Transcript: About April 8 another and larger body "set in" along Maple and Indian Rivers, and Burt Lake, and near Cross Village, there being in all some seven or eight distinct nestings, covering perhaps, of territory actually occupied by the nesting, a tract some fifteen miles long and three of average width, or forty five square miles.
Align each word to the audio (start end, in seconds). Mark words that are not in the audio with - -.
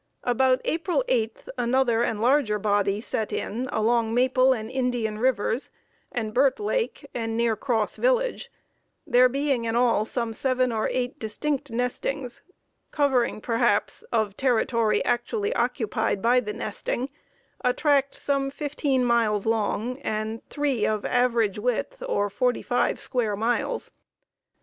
About 0.23 0.61
April 0.65 1.05
8 1.07 1.43
another 1.59 2.01
and 2.01 2.19
larger 2.23 2.57
body 2.57 3.01
"set 3.01 3.31
in" 3.31 3.67
along 3.71 4.15
Maple 4.15 4.51
and 4.51 4.67
Indian 4.71 5.19
Rivers, 5.19 5.69
and 6.11 6.33
Burt 6.33 6.59
Lake, 6.59 7.05
and 7.13 7.37
near 7.37 7.55
Cross 7.55 7.97
Village, 7.97 8.51
there 9.05 9.29
being 9.29 9.65
in 9.65 9.75
all 9.75 10.03
some 10.03 10.33
seven 10.33 10.71
or 10.71 10.89
eight 10.91 11.19
distinct 11.19 11.69
nestings, 11.69 12.41
covering 12.89 13.41
perhaps, 13.41 14.01
of 14.11 14.35
territory 14.35 15.05
actually 15.05 15.53
occupied 15.55 16.19
by 16.19 16.39
the 16.39 16.53
nesting, 16.53 17.11
a 17.63 17.71
tract 17.71 18.15
some 18.15 18.49
fifteen 18.49 19.05
miles 19.05 19.45
long 19.45 19.99
and 19.99 20.41
three 20.49 20.83
of 20.83 21.05
average 21.05 21.59
width, 21.59 22.01
or 22.09 22.27
forty 22.27 22.63
five 22.63 22.99
square 22.99 23.35
miles. 23.35 23.91